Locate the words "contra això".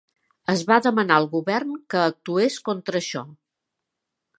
2.71-3.27